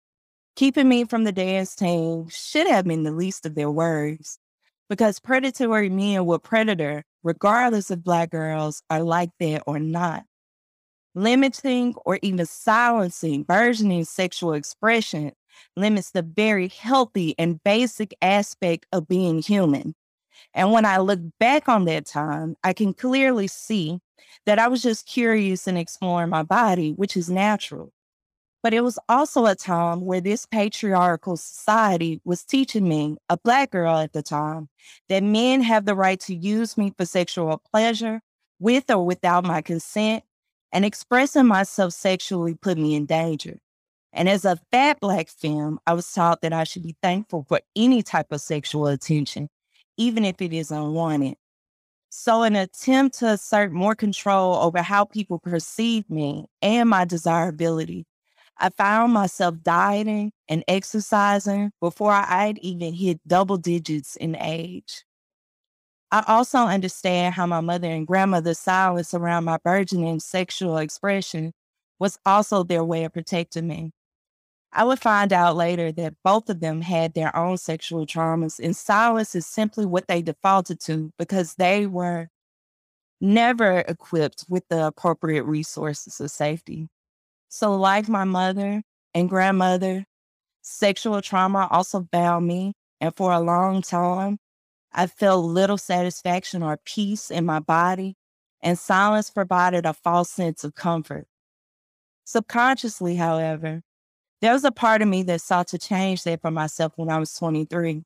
keeping 0.55 0.87
me 0.87 1.03
from 1.03 1.25
the 1.25 1.33
dance 1.33 1.75
team 1.75 2.29
should 2.29 2.67
have 2.67 2.85
been 2.85 3.03
the 3.03 3.11
least 3.11 3.45
of 3.45 3.55
their 3.55 3.69
worries 3.69 4.39
because 4.87 5.19
predatory 5.19 5.89
men 5.89 6.25
will 6.25 6.39
predator 6.39 7.03
regardless 7.23 7.91
if 7.91 7.99
Black 7.99 8.29
girls 8.29 8.83
are 8.89 9.03
like 9.03 9.31
that 9.41 9.63
or 9.67 9.79
not 9.79 10.23
limiting 11.19 11.93
or 12.05 12.19
even 12.21 12.45
silencing 12.45 13.43
burgeoning 13.43 14.05
sexual 14.05 14.53
expression 14.53 15.31
limits 15.75 16.11
the 16.11 16.21
very 16.21 16.69
healthy 16.69 17.35
and 17.37 17.61
basic 17.63 18.15
aspect 18.21 18.85
of 18.91 19.07
being 19.07 19.41
human. 19.41 19.93
And 20.53 20.71
when 20.71 20.85
I 20.85 20.97
look 20.97 21.19
back 21.39 21.67
on 21.67 21.85
that 21.85 22.05
time, 22.05 22.55
I 22.63 22.73
can 22.73 22.93
clearly 22.93 23.47
see 23.47 23.99
that 24.45 24.59
I 24.59 24.67
was 24.67 24.81
just 24.81 25.05
curious 25.05 25.67
and 25.67 25.77
exploring 25.77 26.29
my 26.29 26.43
body, 26.43 26.93
which 26.93 27.17
is 27.17 27.29
natural. 27.29 27.91
But 28.61 28.73
it 28.73 28.81
was 28.81 28.99
also 29.07 29.45
a 29.45 29.55
time 29.55 30.01
where 30.01 30.19
this 30.21 30.45
patriarchal 30.45 31.37
society 31.37 32.21
was 32.25 32.43
teaching 32.43 32.87
me, 32.87 33.17
a 33.29 33.37
Black 33.37 33.71
girl 33.71 33.97
at 33.97 34.11
the 34.13 34.21
time, 34.21 34.69
that 35.07 35.23
men 35.23 35.61
have 35.61 35.85
the 35.85 35.95
right 35.95 36.19
to 36.21 36.35
use 36.35 36.77
me 36.77 36.93
for 36.97 37.05
sexual 37.05 37.61
pleasure 37.71 38.21
with 38.59 38.89
or 38.89 39.05
without 39.05 39.45
my 39.45 39.61
consent 39.61 40.23
and 40.71 40.85
expressing 40.85 41.45
myself 41.45 41.93
sexually 41.93 42.55
put 42.55 42.77
me 42.77 42.95
in 42.95 43.05
danger. 43.05 43.57
And 44.11 44.27
as 44.27 44.45
a 44.45 44.59
fat 44.71 44.99
Black 44.99 45.29
femme, 45.29 45.79
I 45.85 45.93
was 45.93 46.11
taught 46.11 46.41
that 46.41 46.53
I 46.53 46.63
should 46.63 46.83
be 46.83 46.95
thankful 47.01 47.45
for 47.47 47.61
any 47.75 48.01
type 48.01 48.31
of 48.31 48.41
sexual 48.41 48.87
attention, 48.87 49.49
even 49.97 50.25
if 50.25 50.41
it 50.41 50.53
is 50.53 50.71
unwanted. 50.71 51.35
So, 52.09 52.41
in 52.43 52.55
an 52.55 52.63
attempt 52.63 53.19
to 53.19 53.27
assert 53.27 53.71
more 53.71 53.93
control 53.93 54.55
over 54.55 54.81
how 54.81 55.05
people 55.05 55.37
perceive 55.37 56.09
me 56.09 56.47
and 56.61 56.89
my 56.89 57.05
desirability, 57.05 58.07
I 58.57 58.69
found 58.69 59.13
myself 59.13 59.55
dieting 59.61 60.31
and 60.47 60.63
exercising 60.67 61.71
before 61.79 62.11
I'd 62.11 62.57
even 62.59 62.93
hit 62.93 63.19
double 63.27 63.57
digits 63.57 64.15
in 64.15 64.35
age. 64.35 65.03
I 66.11 66.23
also 66.27 66.59
understand 66.59 67.35
how 67.35 67.45
my 67.45 67.61
mother 67.61 67.87
and 67.89 68.07
grandmother's 68.07 68.59
silence 68.59 69.13
around 69.13 69.45
my 69.45 69.57
burgeoning 69.63 70.19
sexual 70.19 70.77
expression 70.77 71.53
was 71.99 72.17
also 72.25 72.63
their 72.63 72.83
way 72.83 73.03
of 73.03 73.13
protecting 73.13 73.67
me. 73.67 73.91
I 74.71 74.83
would 74.85 74.99
find 74.99 75.33
out 75.33 75.55
later 75.55 75.91
that 75.93 76.15
both 76.23 76.49
of 76.49 76.59
them 76.59 76.81
had 76.81 77.13
their 77.13 77.35
own 77.35 77.57
sexual 77.57 78.05
traumas, 78.05 78.59
and 78.63 78.75
silence 78.75 79.35
is 79.35 79.45
simply 79.47 79.85
what 79.85 80.07
they 80.07 80.21
defaulted 80.21 80.79
to 80.81 81.11
because 81.17 81.55
they 81.55 81.87
were 81.87 82.29
never 83.21 83.79
equipped 83.79 84.45
with 84.49 84.63
the 84.69 84.87
appropriate 84.87 85.43
resources 85.43 86.19
of 86.21 86.31
safety. 86.31 86.89
So, 87.49 87.75
like 87.77 88.09
my 88.09 88.25
mother 88.25 88.83
and 89.13 89.29
grandmother, 89.29 90.05
sexual 90.61 91.21
trauma 91.21 91.67
also 91.71 92.01
bound 92.11 92.47
me. 92.47 92.73
And 93.01 93.15
for 93.15 93.31
a 93.33 93.39
long 93.39 93.81
time, 93.81 94.39
I 94.91 95.07
felt 95.07 95.45
little 95.45 95.77
satisfaction 95.77 96.63
or 96.63 96.79
peace 96.83 97.29
in 97.29 97.45
my 97.45 97.59
body, 97.59 98.15
and 98.61 98.77
silence 98.77 99.29
provided 99.29 99.85
a 99.85 99.93
false 99.93 100.29
sense 100.29 100.63
of 100.63 100.75
comfort. 100.75 101.27
Subconsciously, 102.25 103.15
however, 103.15 103.81
there 104.41 104.53
was 104.53 104.63
a 104.63 104.71
part 104.71 105.01
of 105.01 105.07
me 105.07 105.23
that 105.23 105.41
sought 105.41 105.67
to 105.69 105.77
change 105.77 106.23
that 106.23 106.41
for 106.41 106.51
myself 106.51 106.93
when 106.95 107.09
I 107.09 107.19
was 107.19 107.33
23. 107.33 108.03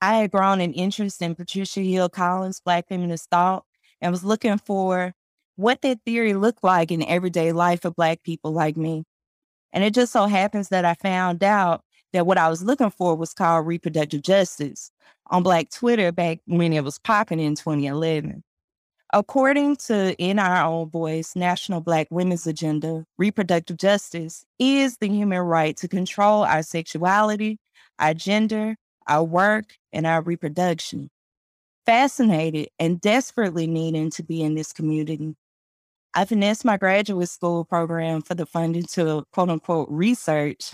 I 0.00 0.16
had 0.16 0.30
grown 0.30 0.60
an 0.60 0.72
interest 0.74 1.22
in 1.22 1.34
Patricia 1.34 1.80
Hill 1.80 2.08
Collins' 2.08 2.60
Black 2.60 2.88
feminist 2.88 3.30
thought 3.30 3.64
and 4.00 4.12
was 4.12 4.24
looking 4.24 4.58
for 4.58 5.14
what 5.56 5.80
that 5.82 6.00
theory 6.04 6.34
looked 6.34 6.62
like 6.62 6.90
in 6.90 7.02
everyday 7.04 7.52
life 7.52 7.84
of 7.84 7.96
Black 7.96 8.22
people 8.22 8.52
like 8.52 8.76
me. 8.76 9.04
And 9.72 9.82
it 9.82 9.94
just 9.94 10.12
so 10.12 10.26
happens 10.26 10.68
that 10.68 10.84
I 10.84 10.94
found 10.94 11.42
out 11.42 11.82
that 12.12 12.26
what 12.26 12.38
I 12.38 12.48
was 12.48 12.62
looking 12.62 12.90
for 12.90 13.14
was 13.14 13.32
called 13.32 13.66
reproductive 13.66 14.22
justice 14.22 14.90
on 15.30 15.42
Black 15.42 15.70
Twitter 15.70 16.12
back 16.12 16.40
when 16.46 16.72
it 16.72 16.84
was 16.84 16.98
popping 16.98 17.40
in 17.40 17.54
2011. 17.54 18.42
According 19.12 19.76
to 19.76 20.14
In 20.18 20.38
Our 20.38 20.64
Own 20.66 20.90
Voice, 20.90 21.36
National 21.36 21.80
Black 21.80 22.08
Women's 22.10 22.46
Agenda, 22.46 23.04
reproductive 23.16 23.76
justice 23.76 24.44
is 24.58 24.96
the 24.98 25.08
human 25.08 25.38
right 25.40 25.76
to 25.76 25.88
control 25.88 26.42
our 26.42 26.62
sexuality, 26.62 27.58
our 27.98 28.12
gender, 28.14 28.76
our 29.06 29.22
work, 29.22 29.76
and 29.92 30.06
our 30.06 30.20
reproduction. 30.20 31.10
Fascinated 31.86 32.68
and 32.78 33.00
desperately 33.00 33.66
needing 33.66 34.10
to 34.10 34.22
be 34.22 34.42
in 34.42 34.54
this 34.54 34.72
community, 34.72 35.36
I 36.16 36.24
finessed 36.24 36.64
my 36.64 36.76
graduate 36.76 37.28
school 37.28 37.64
program 37.64 38.22
for 38.22 38.34
the 38.34 38.46
funding 38.46 38.84
to 38.92 39.24
quote 39.32 39.50
unquote 39.50 39.88
research 39.90 40.72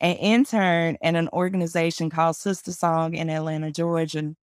and 0.00 0.18
intern 0.18 0.96
at 1.02 1.14
an 1.14 1.28
organization 1.32 2.10
called 2.10 2.36
SisterSong 2.36 3.16
in 3.16 3.30
Atlanta, 3.30 3.70
Georgia. 3.70 4.34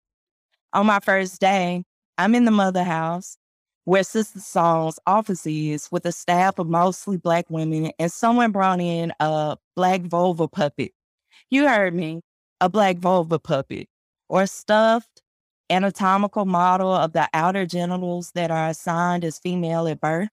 On 0.73 0.85
my 0.85 0.99
first 0.99 1.39
day, 1.41 1.83
I'm 2.17 2.35
in 2.35 2.45
the 2.45 2.51
mother 2.51 2.83
house 2.83 3.37
where 3.85 4.03
SisterSong's 4.03 4.99
office 5.07 5.45
is 5.45 5.89
with 5.91 6.05
a 6.05 6.11
staff 6.11 6.59
of 6.59 6.69
mostly 6.69 7.17
Black 7.17 7.49
women, 7.49 7.91
and 7.97 8.11
someone 8.11 8.51
brought 8.51 8.79
in 8.79 9.11
a 9.19 9.57
Black 9.75 10.01
vulva 10.01 10.47
puppet. 10.47 10.91
You 11.49 11.67
heard 11.67 11.93
me, 11.93 12.21
a 12.59 12.69
Black 12.69 12.97
vulva 12.97 13.39
puppet, 13.39 13.87
or 14.29 14.45
stuffed 14.45 15.21
anatomical 15.69 16.45
model 16.45 16.91
of 16.91 17.13
the 17.13 17.27
outer 17.33 17.65
genitals 17.65 18.31
that 18.35 18.51
are 18.51 18.67
assigned 18.67 19.23
as 19.23 19.39
female 19.39 19.87
at 19.87 19.99
birth. 19.99 20.29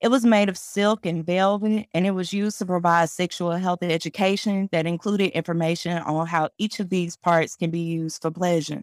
It 0.00 0.08
was 0.08 0.24
made 0.24 0.48
of 0.48 0.56
silk 0.56 1.04
and 1.04 1.24
velvet, 1.24 1.86
and 1.92 2.06
it 2.06 2.12
was 2.12 2.32
used 2.32 2.58
to 2.58 2.66
provide 2.66 3.10
sexual 3.10 3.52
health 3.52 3.82
education 3.82 4.68
that 4.72 4.86
included 4.86 5.32
information 5.32 5.98
on 5.98 6.26
how 6.26 6.48
each 6.58 6.80
of 6.80 6.88
these 6.88 7.16
parts 7.16 7.54
can 7.56 7.70
be 7.70 7.80
used 7.80 8.22
for 8.22 8.30
pleasure. 8.30 8.82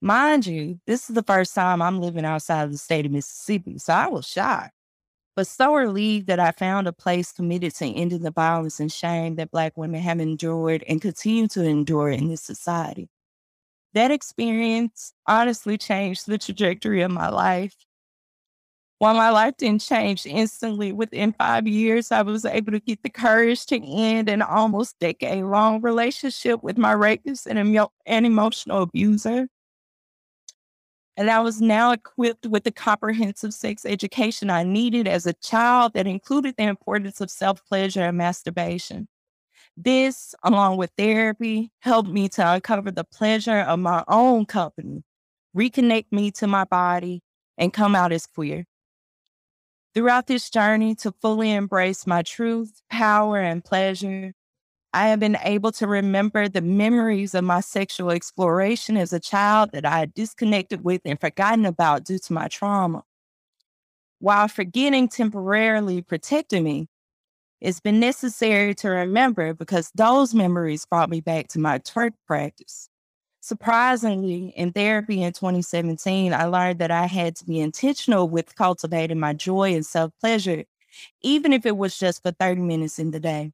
Mind 0.00 0.46
you, 0.46 0.80
this 0.86 1.08
is 1.10 1.14
the 1.16 1.22
first 1.24 1.54
time 1.54 1.82
I'm 1.82 2.00
living 2.00 2.24
outside 2.24 2.64
of 2.64 2.72
the 2.72 2.78
state 2.78 3.06
of 3.06 3.12
Mississippi, 3.12 3.78
so 3.78 3.92
I 3.94 4.08
was 4.08 4.26
shocked, 4.28 4.72
but 5.36 5.46
so 5.46 5.74
relieved 5.74 6.28
that 6.28 6.40
I 6.40 6.52
found 6.52 6.88
a 6.88 6.92
place 6.92 7.32
committed 7.32 7.74
to 7.76 7.86
ending 7.86 8.22
the 8.22 8.32
violence 8.32 8.80
and 8.80 8.92
shame 8.92 9.36
that 9.36 9.50
Black 9.52 9.76
women 9.76 10.00
have 10.02 10.20
endured 10.20 10.84
and 10.88 11.02
continue 11.02 11.48
to 11.48 11.64
endure 11.64 12.10
in 12.10 12.28
this 12.28 12.42
society. 12.42 13.08
That 13.94 14.10
experience 14.10 15.14
honestly 15.26 15.78
changed 15.78 16.26
the 16.26 16.38
trajectory 16.38 17.02
of 17.02 17.10
my 17.10 17.28
life. 17.30 17.74
While 18.98 19.14
my 19.14 19.30
life 19.30 19.56
didn't 19.56 19.82
change 19.82 20.26
instantly, 20.26 20.90
within 20.92 21.32
five 21.32 21.68
years, 21.68 22.10
I 22.10 22.22
was 22.22 22.44
able 22.44 22.72
to 22.72 22.80
get 22.80 23.02
the 23.04 23.10
courage 23.10 23.64
to 23.66 23.80
end 23.80 24.28
an 24.28 24.42
almost 24.42 24.98
decade 24.98 25.44
long 25.44 25.80
relationship 25.82 26.64
with 26.64 26.76
my 26.76 26.92
rapist 26.92 27.46
and, 27.46 27.60
emo- 27.60 27.92
and 28.06 28.26
emotional 28.26 28.82
abuser. 28.82 29.46
And 31.16 31.30
I 31.30 31.40
was 31.40 31.60
now 31.60 31.92
equipped 31.92 32.46
with 32.46 32.64
the 32.64 32.72
comprehensive 32.72 33.54
sex 33.54 33.86
education 33.86 34.50
I 34.50 34.64
needed 34.64 35.06
as 35.06 35.26
a 35.26 35.32
child 35.32 35.92
that 35.94 36.08
included 36.08 36.56
the 36.56 36.64
importance 36.64 37.20
of 37.20 37.30
self 37.30 37.64
pleasure 37.66 38.02
and 38.02 38.18
masturbation. 38.18 39.06
This, 39.76 40.34
along 40.42 40.76
with 40.76 40.90
therapy, 40.98 41.70
helped 41.80 42.08
me 42.08 42.28
to 42.30 42.52
uncover 42.54 42.90
the 42.90 43.04
pleasure 43.04 43.60
of 43.60 43.78
my 43.78 44.02
own 44.08 44.44
company, 44.44 45.04
reconnect 45.56 46.06
me 46.10 46.32
to 46.32 46.48
my 46.48 46.64
body, 46.64 47.22
and 47.56 47.72
come 47.72 47.94
out 47.94 48.12
as 48.12 48.26
queer. 48.26 48.64
Throughout 49.98 50.28
this 50.28 50.48
journey 50.48 50.94
to 50.94 51.10
fully 51.10 51.50
embrace 51.50 52.06
my 52.06 52.22
truth, 52.22 52.82
power, 52.88 53.38
and 53.40 53.64
pleasure, 53.64 54.32
I 54.94 55.08
have 55.08 55.18
been 55.18 55.36
able 55.42 55.72
to 55.72 55.88
remember 55.88 56.48
the 56.48 56.60
memories 56.60 57.34
of 57.34 57.42
my 57.42 57.58
sexual 57.58 58.12
exploration 58.12 58.96
as 58.96 59.12
a 59.12 59.18
child 59.18 59.70
that 59.72 59.84
I 59.84 59.98
had 59.98 60.14
disconnected 60.14 60.84
with 60.84 61.02
and 61.04 61.20
forgotten 61.20 61.66
about 61.66 62.04
due 62.04 62.20
to 62.20 62.32
my 62.32 62.46
trauma. 62.46 63.02
While 64.20 64.46
forgetting 64.46 65.08
temporarily 65.08 66.00
protected 66.00 66.62
me, 66.62 66.86
it's 67.60 67.80
been 67.80 67.98
necessary 67.98 68.76
to 68.76 68.90
remember 68.90 69.52
because 69.52 69.90
those 69.96 70.32
memories 70.32 70.86
brought 70.86 71.10
me 71.10 71.20
back 71.20 71.48
to 71.48 71.58
my 71.58 71.80
twerk 71.80 72.12
practice. 72.24 72.88
Surprisingly, 73.48 74.52
in 74.56 74.72
therapy 74.72 75.22
in 75.22 75.32
2017, 75.32 76.34
I 76.34 76.44
learned 76.44 76.80
that 76.80 76.90
I 76.90 77.06
had 77.06 77.34
to 77.36 77.46
be 77.46 77.60
intentional 77.60 78.28
with 78.28 78.54
cultivating 78.54 79.18
my 79.18 79.32
joy 79.32 79.72
and 79.74 79.86
self 79.86 80.12
pleasure, 80.20 80.64
even 81.22 81.54
if 81.54 81.64
it 81.64 81.78
was 81.78 81.98
just 81.98 82.22
for 82.22 82.30
30 82.30 82.60
minutes 82.60 82.98
in 82.98 83.10
the 83.10 83.18
day. 83.20 83.52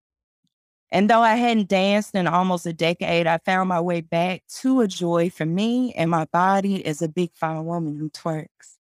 And 0.91 1.09
though 1.09 1.23
I 1.23 1.37
hadn't 1.37 1.69
danced 1.69 2.17
in 2.17 2.27
almost 2.27 2.67
a 2.67 2.73
decade, 2.73 3.29
I 3.29 3.39
found 3.39 3.69
my 3.69 3.81
way 3.81 4.01
back 4.01 4.43
to 4.63 4.81
a 4.81 4.89
joy 4.89 5.31
for 5.31 5.47
me 5.47 5.93
and 5.95 6.11
my 6.11 6.25
body 6.27 6.85
as 6.85 7.01
a 7.01 7.09
big 7.09 7.31
fine 7.37 7.65
woman 7.65 7.97
who 7.97 8.11
twerks. 8.11 8.79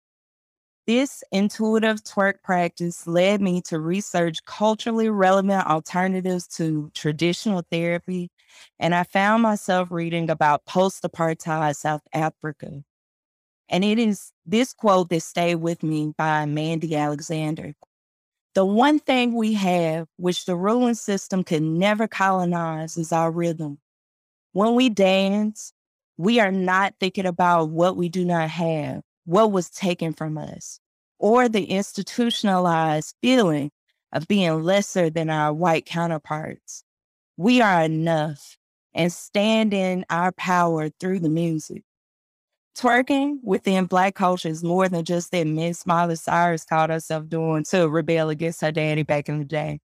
This 0.89 1.23
intuitive 1.31 2.03
twerk 2.03 2.41
practice 2.41 3.05
led 3.05 3.41
me 3.41 3.61
to 3.67 3.79
research 3.79 4.43
culturally 4.45 5.07
relevant 5.07 5.67
alternatives 5.67 6.47
to 6.55 6.89
traditional 6.95 7.63
therapy 7.69 8.31
and 8.79 8.95
I 8.95 9.03
found 9.03 9.43
myself 9.43 9.91
reading 9.91 10.31
about 10.31 10.65
post 10.65 11.03
apartheid 11.03 11.75
South 11.75 12.01
Africa. 12.11 12.83
And 13.69 13.83
it 13.83 13.99
is 13.99 14.31
this 14.47 14.73
quote 14.73 15.09
that 15.09 15.21
stayed 15.21 15.57
with 15.57 15.83
me 15.83 16.11
by 16.17 16.47
Mandy 16.47 16.95
Alexander. 16.95 17.75
The 18.55 18.65
one 18.65 18.97
thing 18.97 19.35
we 19.35 19.53
have, 19.53 20.07
which 20.17 20.45
the 20.45 20.55
ruling 20.55 20.95
system 20.95 21.43
can 21.43 21.77
never 21.77 22.07
colonize, 22.07 22.97
is 22.97 23.11
our 23.11 23.29
rhythm. 23.29 23.77
When 24.53 24.73
we 24.73 24.89
dance, 24.89 25.71
we 26.17 26.39
are 26.39 26.51
not 26.51 26.95
thinking 26.99 27.27
about 27.27 27.69
what 27.69 27.95
we 27.95 28.09
do 28.09 28.25
not 28.25 28.49
have, 28.49 29.03
what 29.29 29.51
was 29.51 29.69
taken 29.69 30.13
from 30.13 30.37
us, 30.37 30.79
or 31.19 31.49
the 31.49 31.65
institutionalized 31.65 33.15
feeling 33.21 33.71
of 34.11 34.27
being 34.27 34.63
lesser 34.63 35.09
than 35.09 35.29
our 35.29 35.53
white 35.53 35.85
counterparts 35.85 36.83
we 37.39 37.61
are 37.61 37.83
enough 37.83 38.57
and 38.93 39.13
stand 39.13 39.73
in 39.73 40.05
our 40.09 40.33
power 40.33 40.89
through 40.99 41.19
the 41.19 41.29
music. 41.29 41.83
Twerking 42.77 43.37
within 43.43 43.85
Black 43.85 44.15
culture 44.15 44.49
is 44.49 44.63
more 44.63 44.89
than 44.89 45.05
just 45.05 45.31
that 45.31 45.47
Miss 45.47 45.85
Miley 45.85 46.17
Cyrus 46.17 46.65
called 46.65 46.89
herself 46.89 47.29
doing 47.29 47.63
to 47.65 47.87
rebel 47.87 48.29
against 48.29 48.61
her 48.61 48.73
daddy 48.73 49.03
back 49.03 49.29
in 49.29 49.39
the 49.39 49.45
day. 49.45 49.79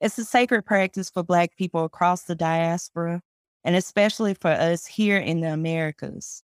It's 0.00 0.18
a 0.18 0.24
sacred 0.24 0.66
practice 0.66 1.10
for 1.10 1.22
Black 1.22 1.56
people 1.56 1.84
across 1.84 2.24
the 2.24 2.34
diaspora, 2.34 3.20
and 3.64 3.76
especially 3.76 4.34
for 4.34 4.50
us 4.50 4.86
here 4.86 5.18
in 5.18 5.42
the 5.42 5.52
Americas. 5.52 6.43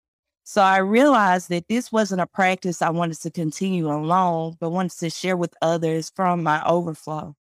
So 0.51 0.61
I 0.61 0.79
realized 0.79 1.47
that 1.47 1.69
this 1.69 1.93
wasn't 1.93 2.19
a 2.19 2.27
practice 2.27 2.81
I 2.81 2.89
wanted 2.89 3.21
to 3.21 3.31
continue 3.31 3.89
alone, 3.89 4.57
but 4.59 4.71
wanted 4.71 4.91
to 4.99 5.09
share 5.09 5.37
with 5.37 5.55
others 5.61 6.11
from 6.13 6.43
my 6.43 6.61
overflow. 6.65 7.37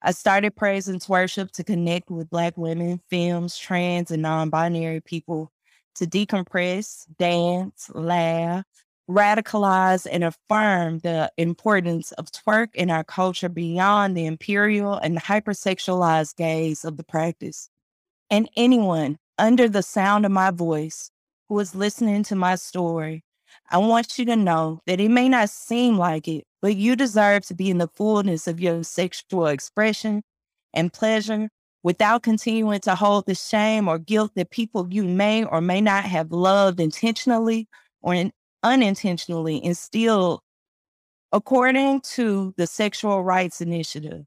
I 0.00 0.12
started 0.12 0.56
praise 0.56 0.88
and 0.88 1.02
Twerkship 1.02 1.50
to 1.50 1.64
connect 1.64 2.10
with 2.10 2.30
Black 2.30 2.56
women, 2.56 3.02
femmes, 3.10 3.58
trans, 3.58 4.10
and 4.10 4.22
non 4.22 4.48
binary 4.48 5.02
people 5.02 5.52
to 5.96 6.06
decompress, 6.06 7.04
dance, 7.18 7.90
laugh, 7.92 8.64
radicalize, 9.06 10.06
and 10.10 10.24
affirm 10.24 11.00
the 11.00 11.30
importance 11.36 12.10
of 12.12 12.32
twerk 12.32 12.68
in 12.74 12.90
our 12.90 13.04
culture 13.04 13.50
beyond 13.50 14.16
the 14.16 14.24
imperial 14.24 14.94
and 14.94 15.20
hypersexualized 15.20 16.36
gaze 16.36 16.86
of 16.86 16.96
the 16.96 17.04
practice. 17.04 17.68
And 18.30 18.48
anyone 18.56 19.18
under 19.36 19.68
the 19.68 19.82
sound 19.82 20.24
of 20.24 20.32
my 20.32 20.50
voice 20.50 21.10
who 21.50 21.58
is 21.58 21.74
listening 21.74 22.22
to 22.22 22.36
my 22.36 22.54
story, 22.54 23.24
I 23.70 23.78
want 23.78 24.18
you 24.18 24.24
to 24.26 24.36
know 24.36 24.80
that 24.86 25.00
it 25.00 25.10
may 25.10 25.28
not 25.28 25.50
seem 25.50 25.98
like 25.98 26.28
it, 26.28 26.44
but 26.62 26.76
you 26.76 26.94
deserve 26.94 27.44
to 27.46 27.54
be 27.54 27.70
in 27.70 27.78
the 27.78 27.88
fullness 27.88 28.46
of 28.46 28.60
your 28.60 28.84
sexual 28.84 29.48
expression 29.48 30.22
and 30.72 30.92
pleasure 30.92 31.48
without 31.82 32.22
continuing 32.22 32.78
to 32.80 32.94
hold 32.94 33.26
the 33.26 33.34
shame 33.34 33.88
or 33.88 33.98
guilt 33.98 34.30
that 34.36 34.50
people 34.50 34.86
you 34.90 35.02
may 35.02 35.42
or 35.42 35.60
may 35.60 35.80
not 35.80 36.04
have 36.04 36.30
loved 36.30 36.78
intentionally 36.78 37.66
or 38.00 38.14
in, 38.14 38.32
unintentionally 38.62 39.62
instilled 39.64 40.40
according 41.32 42.00
to 42.02 42.54
the 42.58 42.66
Sexual 42.66 43.24
Rights 43.24 43.60
Initiative. 43.60 44.24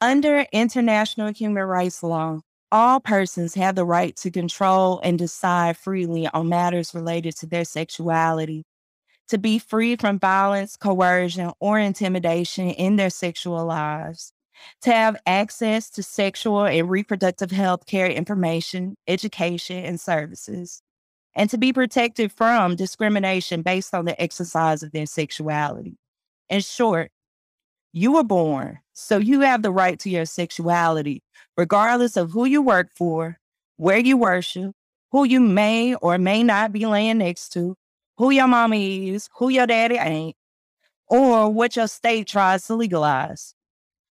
Under 0.00 0.46
international 0.52 1.32
human 1.32 1.62
rights 1.62 2.02
law, 2.02 2.40
all 2.72 3.00
persons 3.00 3.54
have 3.54 3.74
the 3.74 3.84
right 3.84 4.14
to 4.16 4.30
control 4.30 5.00
and 5.02 5.18
decide 5.18 5.76
freely 5.76 6.28
on 6.28 6.48
matters 6.48 6.94
related 6.94 7.36
to 7.36 7.46
their 7.46 7.64
sexuality, 7.64 8.64
to 9.28 9.38
be 9.38 9.58
free 9.58 9.96
from 9.96 10.18
violence, 10.18 10.76
coercion, 10.76 11.52
or 11.60 11.78
intimidation 11.78 12.68
in 12.70 12.96
their 12.96 13.10
sexual 13.10 13.64
lives, 13.64 14.32
to 14.82 14.92
have 14.92 15.16
access 15.26 15.90
to 15.90 16.02
sexual 16.02 16.64
and 16.64 16.90
reproductive 16.90 17.50
health 17.50 17.86
care 17.86 18.08
information, 18.08 18.96
education, 19.06 19.84
and 19.84 20.00
services, 20.00 20.82
and 21.34 21.48
to 21.50 21.58
be 21.58 21.72
protected 21.72 22.32
from 22.32 22.76
discrimination 22.76 23.62
based 23.62 23.94
on 23.94 24.04
the 24.04 24.20
exercise 24.20 24.82
of 24.82 24.92
their 24.92 25.06
sexuality. 25.06 25.96
In 26.48 26.60
short, 26.60 27.10
you 27.92 28.12
were 28.12 28.24
born, 28.24 28.78
so 28.92 29.18
you 29.18 29.40
have 29.40 29.62
the 29.62 29.72
right 29.72 29.98
to 30.00 30.10
your 30.10 30.24
sexuality, 30.24 31.22
regardless 31.56 32.16
of 32.16 32.30
who 32.30 32.44
you 32.44 32.62
work 32.62 32.88
for, 32.96 33.38
where 33.76 33.98
you 33.98 34.16
worship, 34.16 34.72
who 35.10 35.24
you 35.24 35.40
may 35.40 35.94
or 35.96 36.18
may 36.18 36.42
not 36.42 36.72
be 36.72 36.86
laying 36.86 37.18
next 37.18 37.48
to, 37.50 37.76
who 38.16 38.30
your 38.30 38.46
mama 38.46 38.76
is, 38.76 39.28
who 39.36 39.48
your 39.48 39.66
daddy 39.66 39.96
ain't, 39.96 40.36
or 41.08 41.48
what 41.52 41.74
your 41.74 41.88
state 41.88 42.28
tries 42.28 42.66
to 42.66 42.76
legalize. 42.76 43.54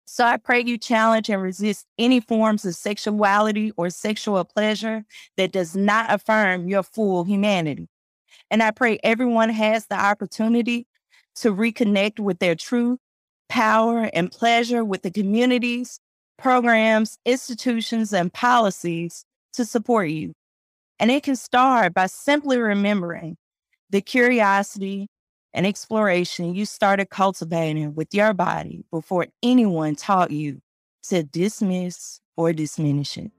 So 0.05 0.23
I 0.23 0.37
pray 0.37 0.61
you 0.63 0.77
challenge 0.77 1.29
and 1.29 1.41
resist 1.41 1.85
any 1.97 2.19
forms 2.19 2.63
of 2.63 2.75
sexuality 2.75 3.71
or 3.75 3.89
sexual 3.89 4.45
pleasure 4.45 5.03
that 5.35 5.51
does 5.51 5.75
not 5.75 6.13
affirm 6.13 6.69
your 6.69 6.83
full 6.83 7.23
humanity. 7.23 7.89
And 8.51 8.61
I 8.61 8.71
pray 8.71 8.99
everyone 9.03 9.49
has 9.49 9.87
the 9.87 9.99
opportunity 9.99 10.87
to 11.37 11.53
reconnect 11.53 12.19
with 12.19 12.39
their 12.39 12.55
truth 12.55 12.99
power, 13.49 14.09
and 14.13 14.31
pleasure 14.31 14.83
with 14.83 15.01
the 15.01 15.11
communities, 15.11 15.99
programs, 16.37 17.17
institutions, 17.25 18.13
and 18.13 18.33
policies 18.33 19.25
to 19.53 19.65
support 19.65 20.09
you. 20.09 20.33
And 20.99 21.11
it 21.11 21.23
can 21.23 21.35
start 21.35 21.93
by 21.93 22.07
simply 22.07 22.57
remembering 22.57 23.37
the 23.89 24.01
curiosity 24.01 25.07
and 25.53 25.65
exploration 25.65 26.53
you 26.53 26.65
started 26.65 27.09
cultivating 27.09 27.95
with 27.95 28.13
your 28.13 28.33
body 28.33 28.83
before 28.91 29.27
anyone 29.41 29.95
taught 29.95 30.31
you 30.31 30.61
to 31.03 31.23
dismiss 31.23 32.19
or 32.35 32.51
diminish 32.51 33.17
it. 33.17 33.31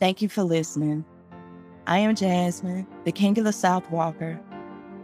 Thank 0.00 0.22
you 0.22 0.28
for 0.28 0.42
listening. 0.42 1.04
I 1.86 1.98
am 1.98 2.14
Jasmine, 2.14 2.86
the 3.04 3.12
King 3.12 3.38
of 3.38 3.44
the 3.44 3.52
South 3.52 3.88
Walker, 3.90 4.40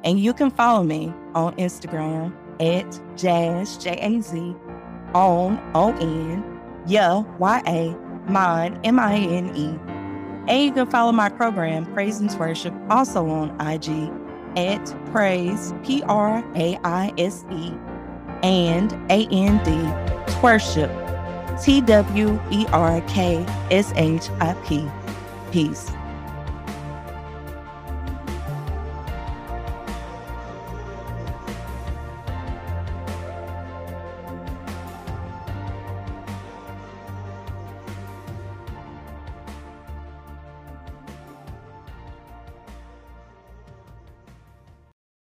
and 0.04 0.18
you 0.18 0.32
can 0.32 0.50
follow 0.50 0.82
me 0.82 1.12
on 1.34 1.54
Instagram 1.56 2.34
at 2.60 3.00
Jazz, 3.16 3.76
J 3.76 3.98
A 4.00 4.20
Z, 4.20 4.54
on, 5.14 5.60
O 5.74 5.92
N, 6.00 6.60
yeah, 6.86 7.22
Y 7.38 7.62
A, 7.66 8.30
mine, 8.30 8.80
M 8.84 8.98
I 8.98 9.16
N 9.16 9.54
E. 9.56 9.78
And 10.48 10.64
you 10.64 10.72
can 10.72 10.86
follow 10.90 11.12
my 11.12 11.28
program, 11.28 11.86
Praise 11.92 12.18
and 12.20 12.28
Twerkship, 12.28 12.90
also 12.90 13.28
on 13.28 13.50
IG 13.60 14.10
at 14.56 14.94
Praise, 15.12 15.72
P 15.84 16.02
R 16.04 16.44
A 16.56 16.78
I 16.84 17.12
S 17.18 17.44
E, 17.50 17.72
and 18.42 18.92
A 19.10 19.26
N 19.30 19.62
D, 19.64 20.32
Worship, 20.42 20.90
T 21.62 21.80
W 21.80 22.40
E 22.50 22.66
R 22.72 23.00
K 23.02 23.44
S 23.70 23.92
H 23.94 24.28
I 24.40 24.54
P. 24.66 24.88
Peace. 25.52 25.90